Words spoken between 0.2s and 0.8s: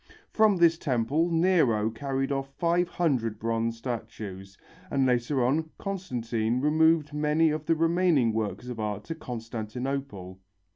From this